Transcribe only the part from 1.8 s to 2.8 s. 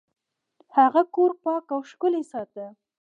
ښکلی ساته.